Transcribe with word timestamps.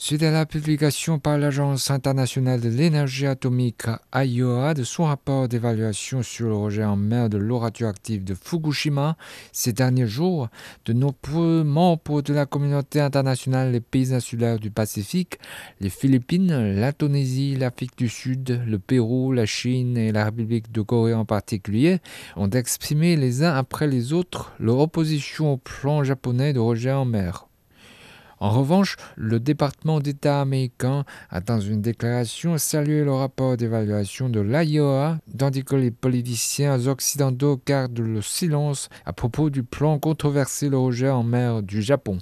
Suite 0.00 0.22
à 0.22 0.30
la 0.30 0.46
publication 0.46 1.18
par 1.18 1.38
l'Agence 1.38 1.90
internationale 1.90 2.60
de 2.60 2.68
l'énergie 2.68 3.26
atomique 3.26 3.86
AIOA 4.12 4.74
de 4.74 4.84
son 4.84 5.06
rapport 5.06 5.48
d'évaluation 5.48 6.22
sur 6.22 6.46
le 6.46 6.54
rejet 6.54 6.84
en 6.84 6.94
mer 6.94 7.28
de 7.28 7.36
l'eau 7.36 7.58
radioactive 7.58 8.22
de 8.22 8.34
Fukushima 8.34 9.16
ces 9.50 9.72
derniers 9.72 10.06
jours, 10.06 10.50
de 10.84 10.92
nombreux 10.92 11.64
membres 11.64 12.22
de 12.22 12.32
la 12.32 12.46
communauté 12.46 13.00
internationale 13.00 13.72
des 13.72 13.80
pays 13.80 14.14
insulaires 14.14 14.60
du 14.60 14.70
Pacifique, 14.70 15.40
les 15.80 15.90
Philippines, 15.90 16.76
l'Indonésie, 16.76 17.56
l'Afrique 17.56 17.98
du 17.98 18.08
Sud, 18.08 18.62
le 18.64 18.78
Pérou, 18.78 19.32
la 19.32 19.46
Chine 19.46 19.96
et 19.96 20.12
la 20.12 20.26
République 20.26 20.70
de 20.70 20.80
Corée 20.80 21.12
en 21.12 21.24
particulier, 21.24 21.98
ont 22.36 22.50
exprimé 22.50 23.16
les 23.16 23.42
uns 23.42 23.56
après 23.56 23.88
les 23.88 24.12
autres 24.12 24.52
leur 24.60 24.78
opposition 24.78 25.54
au 25.54 25.56
plan 25.56 26.04
japonais 26.04 26.52
de 26.52 26.60
rejet 26.60 26.92
en 26.92 27.04
mer. 27.04 27.47
En 28.40 28.50
revanche, 28.50 28.96
le 29.16 29.40
département 29.40 30.00
d'État 30.00 30.40
américain 30.40 31.04
a 31.30 31.40
dans 31.40 31.60
une 31.60 31.82
déclaration 31.82 32.56
salué 32.56 33.04
le 33.04 33.12
rapport 33.12 33.56
d'évaluation 33.56 34.28
de 34.28 34.40
l'IOA, 34.40 35.18
tandis 35.36 35.64
que 35.64 35.76
les 35.76 35.90
politiciens 35.90 36.86
occidentaux 36.86 37.60
gardent 37.66 37.98
le 37.98 38.22
silence 38.22 38.88
à 39.04 39.12
propos 39.12 39.50
du 39.50 39.62
plan 39.62 39.98
controversé 39.98 40.68
le 40.68 40.78
rejet 40.78 41.10
en 41.10 41.24
mer 41.24 41.62
du 41.62 41.82
Japon. 41.82 42.18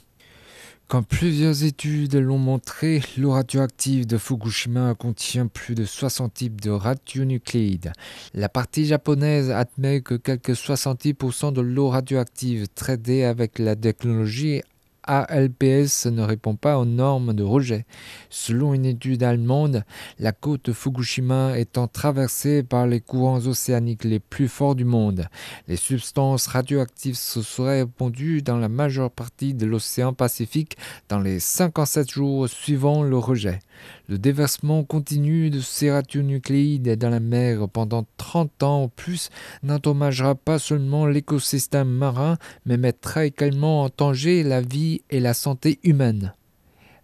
Comme 0.88 1.04
plusieurs 1.04 1.64
études 1.64 2.14
l'ont 2.14 2.38
montré, 2.38 3.02
l'eau 3.18 3.32
radioactive 3.32 4.06
de 4.06 4.16
Fukushima 4.18 4.94
contient 4.94 5.48
plus 5.48 5.74
de 5.74 5.84
60 5.84 6.32
types 6.32 6.60
de 6.60 6.70
radionucléides. 6.70 7.92
La 8.34 8.48
partie 8.48 8.86
japonaise 8.86 9.50
admet 9.50 10.00
que 10.00 10.14
quelques 10.14 10.52
70% 10.52 11.52
de 11.52 11.60
l'eau 11.60 11.88
radioactive 11.88 12.68
traitée 12.68 13.24
avec 13.24 13.58
la 13.58 13.74
technologie 13.74 14.62
ALPS 15.06 16.06
ne 16.06 16.22
répond 16.22 16.56
pas 16.56 16.78
aux 16.78 16.84
normes 16.84 17.32
de 17.32 17.42
rejet. 17.42 17.86
Selon 18.30 18.74
une 18.74 18.86
étude 18.86 19.22
allemande, 19.22 19.84
la 20.18 20.32
côte 20.32 20.72
Fukushima 20.72 21.58
étant 21.58 21.88
traversée 21.88 22.62
par 22.62 22.86
les 22.86 23.00
courants 23.00 23.46
océaniques 23.46 24.04
les 24.04 24.20
plus 24.20 24.48
forts 24.48 24.74
du 24.74 24.84
monde, 24.84 25.26
les 25.68 25.76
substances 25.76 26.46
radioactives 26.46 27.16
se 27.16 27.42
seraient 27.42 27.80
répandues 27.80 28.42
dans 28.42 28.58
la 28.58 28.68
majeure 28.68 29.10
partie 29.10 29.54
de 29.54 29.66
l'océan 29.66 30.12
Pacifique 30.12 30.76
dans 31.08 31.20
les 31.20 31.40
57 31.40 32.10
jours 32.10 32.48
suivant 32.48 33.02
le 33.02 33.18
rejet. 33.18 33.60
Le 34.08 34.18
déversement 34.18 34.84
continu 34.84 35.50
de 35.50 35.60
ces 35.60 35.90
radionucléides 35.90 36.96
dans 36.96 37.10
la 37.10 37.20
mer 37.20 37.68
pendant 37.68 38.06
30 38.16 38.62
ans 38.62 38.84
ou 38.84 38.88
plus 38.88 39.30
n'endommagera 39.62 40.34
pas 40.34 40.58
seulement 40.58 41.06
l'écosystème 41.06 41.88
marin, 41.88 42.38
mais 42.64 42.76
mettra 42.76 43.26
également 43.26 43.84
en 43.84 43.90
danger 43.96 44.42
la 44.42 44.60
vie 44.60 44.95
et 45.10 45.20
la 45.20 45.34
santé 45.34 45.78
humaine. 45.84 46.32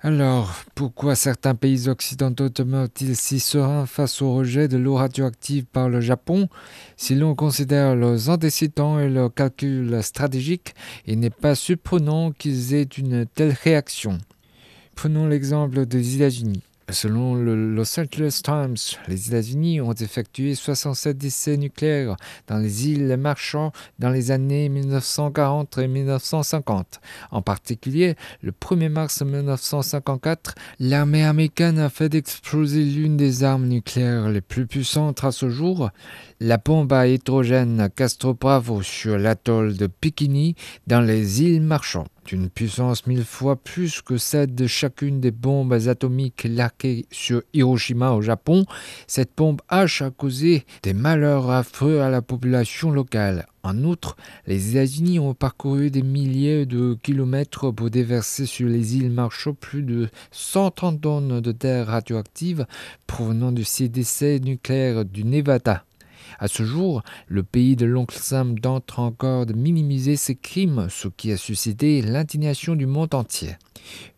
Alors, 0.04 0.64
pourquoi 0.74 1.14
certains 1.14 1.54
pays 1.54 1.88
occidentaux 1.88 2.48
demeurent-ils 2.48 3.14
si 3.14 3.38
sereins 3.38 3.86
face 3.86 4.20
au 4.20 4.34
rejet 4.34 4.66
de 4.66 4.76
l'eau 4.76 4.96
radioactive 4.96 5.64
par 5.64 5.88
le 5.88 6.00
Japon 6.00 6.48
Si 6.96 7.14
l'on 7.14 7.36
considère 7.36 7.94
leurs 7.94 8.28
antécédents 8.28 8.98
et 8.98 9.08
leurs 9.08 9.32
calculs 9.32 10.02
stratégiques, 10.02 10.74
il 11.06 11.20
n'est 11.20 11.30
pas 11.30 11.54
surprenant 11.54 12.32
qu'ils 12.32 12.74
aient 12.74 12.82
une 12.82 13.26
telle 13.26 13.56
réaction? 13.62 14.18
Prenons 14.96 15.28
l'exemple 15.28 15.86
des 15.86 16.16
États-Unis. 16.16 16.64
Selon 16.92 17.34
le 17.34 17.74
Los 17.74 17.98
Angeles 17.98 18.42
Times, 18.44 18.76
les 19.08 19.28
États-Unis 19.28 19.80
ont 19.80 19.94
effectué 19.94 20.54
67 20.54 21.24
essais 21.24 21.56
nucléaires 21.56 22.16
dans 22.48 22.58
les 22.58 22.88
îles 22.88 23.16
Marshall 23.16 23.70
dans 23.98 24.10
les 24.10 24.30
années 24.30 24.68
1940 24.68 25.78
et 25.78 25.88
1950. 25.88 27.00
En 27.30 27.40
particulier, 27.40 28.14
le 28.42 28.52
1er 28.52 28.90
mars 28.90 29.22
1954, 29.22 30.54
l'armée 30.80 31.24
américaine 31.24 31.78
a 31.78 31.88
fait 31.88 32.14
exploser 32.14 32.84
l'une 32.84 33.16
des 33.16 33.42
armes 33.42 33.66
nucléaires 33.66 34.28
les 34.28 34.42
plus 34.42 34.66
puissantes 34.66 35.24
à 35.24 35.32
ce 35.32 35.48
jour, 35.48 35.90
la 36.40 36.58
bombe 36.58 36.92
à 36.92 37.06
hydrogène 37.06 37.88
Castro 37.96 38.34
Bravo 38.34 38.82
sur 38.82 39.16
l'atoll 39.16 39.76
de 39.76 39.88
Bikini 40.00 40.56
dans 40.86 41.00
les 41.00 41.42
îles 41.42 41.62
Marshall 41.62 42.06
d'une 42.26 42.48
puissance 42.48 43.06
mille 43.06 43.24
fois 43.24 43.56
plus 43.56 44.02
que 44.02 44.16
celle 44.16 44.54
de 44.54 44.66
chacune 44.66 45.20
des 45.20 45.30
bombes 45.30 45.72
atomiques 45.72 46.46
larguées 46.48 47.06
sur 47.10 47.42
Hiroshima 47.52 48.12
au 48.12 48.22
Japon, 48.22 48.64
cette 49.06 49.36
bombe 49.36 49.60
H 49.70 50.04
a 50.04 50.10
causé 50.10 50.64
des 50.82 50.94
malheurs 50.94 51.50
affreux 51.50 52.00
à 52.00 52.10
la 52.10 52.22
population 52.22 52.90
locale. 52.90 53.46
En 53.64 53.84
outre, 53.84 54.16
les 54.46 54.70
États-Unis 54.70 55.20
ont 55.20 55.34
parcouru 55.34 55.90
des 55.90 56.02
milliers 56.02 56.66
de 56.66 56.98
kilomètres 57.02 57.70
pour 57.70 57.90
déverser 57.90 58.44
sur 58.46 58.68
les 58.68 58.96
îles 58.96 59.10
Marshall 59.10 59.54
plus 59.54 59.82
de 59.82 60.08
130 60.32 61.00
tonnes 61.00 61.40
de 61.40 61.52
terre 61.52 61.86
radioactive 61.86 62.66
provenant 63.06 63.52
de 63.52 63.62
ces 63.62 63.88
décès 63.88 64.40
nucléaires 64.40 65.04
du 65.04 65.24
Nevada. 65.24 65.84
À 66.38 66.48
ce 66.48 66.62
jour, 66.62 67.02
le 67.26 67.42
pays 67.42 67.76
de 67.76 67.86
l'oncle 67.86 68.18
Sam 68.18 68.58
tente 68.58 68.98
encore 68.98 69.46
de 69.46 69.52
minimiser 69.52 70.16
ces 70.16 70.36
crimes, 70.36 70.86
ce 70.90 71.08
qui 71.08 71.32
a 71.32 71.36
suscité 71.36 72.02
l'indignation 72.02 72.74
du 72.74 72.86
monde 72.86 73.14
entier. 73.14 73.56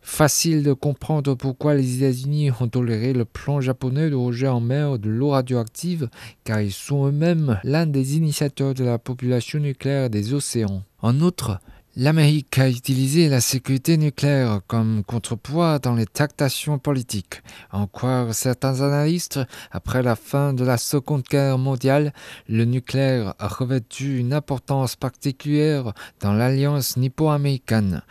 Facile 0.01 0.63
de 0.63 0.73
comprendre 0.73 1.33
pourquoi 1.33 1.73
les 1.73 1.97
États-Unis 1.97 2.51
ont 2.59 2.67
toléré 2.67 3.13
le 3.13 3.25
plan 3.25 3.61
japonais 3.61 4.09
de 4.09 4.15
rejet 4.15 4.47
en 4.47 4.59
mer 4.59 4.99
de 4.99 5.09
l'eau 5.09 5.29
radioactive, 5.29 6.09
car 6.43 6.61
ils 6.61 6.71
sont 6.71 7.07
eux-mêmes 7.07 7.59
l'un 7.63 7.85
des 7.87 8.17
initiateurs 8.17 8.73
de 8.73 8.83
la 8.83 8.99
population 8.99 9.59
nucléaire 9.59 10.09
des 10.09 10.33
océans. 10.33 10.83
En 11.01 11.19
outre, 11.21 11.59
L'Amérique 11.97 12.59
a 12.59 12.69
utilisé 12.69 13.29
la 13.29 13.39
sécurité 13.39 13.95
nucléaire 13.95 14.59
comme 14.67 15.05
contrepoids 15.05 15.79
dans 15.79 15.95
les 15.95 16.05
tractations 16.05 16.77
politiques. 16.77 17.41
En 17.71 17.87
croire 17.87 18.33
certains 18.33 18.81
analystes, 18.81 19.39
après 19.71 20.03
la 20.03 20.17
fin 20.17 20.51
de 20.51 20.65
la 20.65 20.75
Seconde 20.75 21.23
Guerre 21.23 21.57
mondiale, 21.57 22.11
le 22.49 22.65
nucléaire 22.65 23.33
a 23.39 23.47
revêtu 23.47 24.17
une 24.19 24.33
importance 24.33 24.97
particulière 24.97 25.93
dans 26.19 26.33
l'alliance 26.33 26.97
nippo-américaine. 26.97 28.01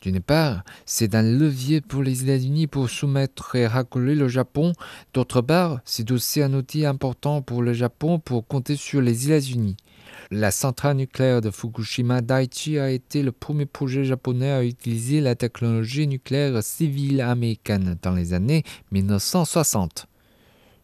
D'une 0.00 0.20
part, 0.20 0.64
c'est 0.86 1.14
un 1.14 1.22
levier 1.22 1.82
pour 1.82 2.02
les 2.02 2.22
États-Unis 2.22 2.66
pour 2.66 2.88
soumettre 2.88 3.56
et 3.56 3.66
racoler 3.66 4.14
le 4.14 4.28
Japon. 4.28 4.72
D'autre 5.12 5.42
part, 5.42 5.80
c'est 5.84 6.10
aussi 6.12 6.40
un 6.40 6.54
outil 6.54 6.86
important 6.86 7.42
pour 7.42 7.60
le 7.60 7.74
Japon 7.74 8.18
pour 8.20 8.46
compter 8.46 8.76
sur 8.76 9.02
les 9.02 9.26
États-Unis. 9.26 9.76
La 10.30 10.50
centrale 10.50 10.96
nucléaire 10.96 11.40
de 11.40 11.50
Fukushima 11.50 12.20
Daiichi 12.20 12.78
a 12.78 12.90
été 12.90 13.22
le 13.22 13.32
premier 13.32 13.66
projet 13.66 14.04
japonais 14.04 14.50
à 14.50 14.64
utiliser 14.64 15.20
la 15.20 15.34
technologie 15.34 16.06
nucléaire 16.06 16.62
civile 16.62 17.20
américaine 17.20 17.98
dans 18.02 18.12
les 18.12 18.32
années 18.32 18.62
1960. 18.92 20.06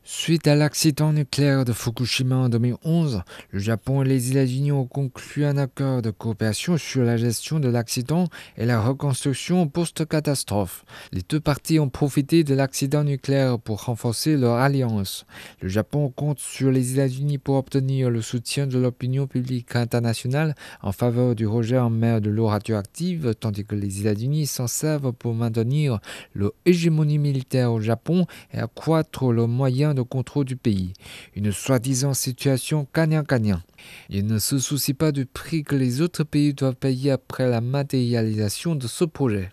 Suite 0.02 0.46
à 0.46 0.54
l'accident 0.54 1.12
nucléaire 1.12 1.66
de 1.66 1.74
Fukushima 1.74 2.34
en 2.34 2.48
2011, 2.48 3.22
le 3.50 3.58
Japon 3.58 4.02
et 4.02 4.08
les 4.08 4.30
États-Unis 4.30 4.72
ont 4.72 4.86
conclu 4.86 5.44
un 5.44 5.58
accord 5.58 6.00
de 6.00 6.10
coopération 6.10 6.78
sur 6.78 7.02
la 7.02 7.18
gestion 7.18 7.60
de 7.60 7.68
l'accident 7.68 8.24
et 8.56 8.64
la 8.64 8.80
reconstruction 8.80 9.68
post-catastrophe. 9.68 10.86
Les 11.12 11.20
deux 11.28 11.38
parties 11.38 11.78
ont 11.78 11.90
profité 11.90 12.44
de 12.44 12.54
l'accident 12.54 13.04
nucléaire 13.04 13.58
pour 13.58 13.84
renforcer 13.84 14.38
leur 14.38 14.56
alliance. 14.56 15.26
Le 15.60 15.68
Japon 15.68 16.08
compte 16.08 16.38
sur 16.38 16.70
les 16.70 16.94
États-Unis 16.94 17.36
pour 17.36 17.56
obtenir 17.56 18.08
le 18.08 18.22
soutien 18.22 18.66
de 18.66 18.78
l'opinion 18.78 19.26
publique 19.26 19.76
internationale 19.76 20.54
en 20.80 20.92
faveur 20.92 21.34
du 21.34 21.46
rejet 21.46 21.78
en 21.78 21.90
mer 21.90 22.22
de 22.22 22.30
l'eau 22.30 22.46
radioactive, 22.46 23.34
tandis 23.38 23.66
que 23.66 23.74
les 23.74 24.00
États-Unis 24.00 24.46
s'en 24.46 24.66
servent 24.66 25.12
pour 25.12 25.34
maintenir 25.34 26.00
leur 26.34 26.52
hégémonie 26.64 27.18
militaire 27.18 27.70
au 27.70 27.82
Japon 27.82 28.24
et 28.54 28.58
accroître 28.58 29.30
leurs 29.30 29.46
moyens 29.46 29.89
de 29.94 30.02
contrôle 30.02 30.44
du 30.44 30.56
pays. 30.56 30.92
Une 31.34 31.52
soi-disant 31.52 32.14
situation 32.14 32.86
gagnant-gagnant. 32.94 33.62
Il 34.08 34.26
ne 34.26 34.38
se 34.38 34.58
soucie 34.58 34.94
pas 34.94 35.12
du 35.12 35.26
prix 35.26 35.64
que 35.64 35.76
les 35.76 36.00
autres 36.00 36.24
pays 36.24 36.54
doivent 36.54 36.74
payer 36.74 37.10
après 37.10 37.48
la 37.48 37.60
matérialisation 37.60 38.74
de 38.74 38.86
ce 38.86 39.04
projet. 39.04 39.50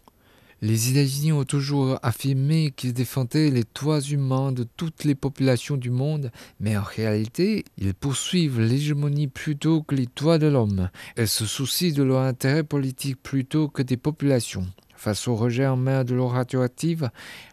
Les 0.63 0.89
États-Unis 0.89 1.34
ont 1.34 1.44
toujours 1.44 2.00
affirmé 2.01 2.74
qu'ils 2.75 2.94
défendaient 2.94 3.51
les 3.51 3.63
droits 3.75 4.01
humains 4.01 4.51
de 4.51 4.66
toutes 4.75 5.04
les 5.04 5.13
populations 5.13 5.78
du 5.78 5.92
monde, 5.92 6.31
mais 6.60 6.75
en 6.75 6.81
réalité, 6.81 7.63
ils 7.78 7.94
poursuivent 7.94 8.60
l'hégémonie 8.60 9.28
plutôt 9.28 9.83
que 9.83 9.94
les 9.94 10.07
droits 10.16 10.40
de 10.40 10.48
l'homme. 10.48 10.90
Ils 11.16 11.28
se 11.28 11.45
soucient 11.45 11.94
de 11.94 12.01
leur 12.01 12.22
intérêt 12.22 12.63
politique 12.63 13.22
plutôt 13.22 13.68
que 13.68 13.83
des 13.83 13.98
populations. 13.98 14.66
Face 14.98 15.28
au 15.28 15.36
rejet 15.36 15.68
en 15.68 15.78
mer 15.78 16.06
de 16.06 16.16
l'eau 16.16 16.28
radioactive, 16.28 17.12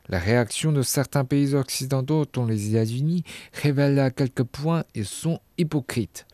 la 0.09 0.19
réaction 0.19 0.73
de 0.73 0.81
certains 0.81 1.27
pays 1.27 1.55
occidentaux, 1.55 2.25
dont 2.33 2.47
les 2.47 2.71
États-Unis, 2.71 3.23
révèle 3.53 3.99
à 3.99 4.11
quelques 4.11 4.45
points 4.45 4.85
ils 4.95 5.05
sont 5.05 5.41
hypocrites. 5.59 6.27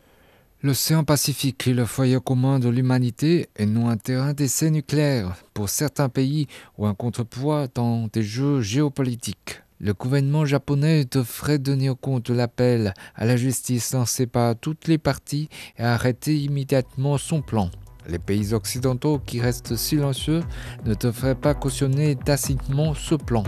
L'océan 0.63 1.03
Pacifique 1.03 1.67
est 1.67 1.73
le 1.73 1.85
foyer 1.85 2.19
commun 2.23 2.59
de 2.59 2.69
l'humanité 2.69 3.49
et 3.57 3.65
non 3.65 3.89
un 3.89 3.97
terrain 3.97 4.33
d'essai 4.33 4.71
nucléaire 4.71 5.35
pour 5.53 5.67
certains 5.67 6.07
pays 6.07 6.47
ou 6.77 6.85
un 6.85 6.93
contrepoids 6.93 7.67
dans 7.75 8.07
des 8.07 8.23
jeux 8.23 8.61
géopolitiques. 8.61 9.63
Le 9.81 9.93
gouvernement 9.93 10.45
japonais 10.45 11.03
devrait 11.03 11.59
donner 11.59 11.91
compte 11.99 12.27
de 12.27 12.33
l'appel 12.33 12.93
à 13.15 13.25
la 13.25 13.35
justice 13.35 13.91
lancé 13.91 14.27
par 14.27 14.55
toutes 14.55 14.87
les 14.87 14.97
parties 14.97 15.49
et 15.77 15.83
arrêter 15.83 16.37
immédiatement 16.37 17.17
son 17.17 17.41
plan. 17.41 17.69
Les 18.07 18.19
pays 18.19 18.53
occidentaux 18.53 19.19
qui 19.19 19.41
restent 19.41 19.75
silencieux 19.75 20.41
ne 20.85 20.93
devraient 20.93 21.35
pas 21.35 21.53
cautionner 21.53 22.15
tacitement 22.15 22.93
ce 22.93 23.15
plan. 23.15 23.43